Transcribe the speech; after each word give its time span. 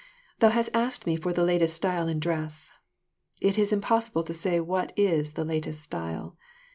Thou 0.39 0.49
hast 0.49 0.71
asked 0.73 1.05
me 1.05 1.15
for 1.15 1.31
the 1.31 1.43
latest 1.45 1.75
style 1.75 2.07
in 2.07 2.17
dress. 2.19 2.71
It 3.39 3.55
is 3.59 3.71
impossible 3.71 4.23
to 4.23 4.33
say 4.33 4.59
what 4.59 4.93
is 4.97 5.33
the 5.33 5.45
latest 5.45 5.79
style. 5.83 6.37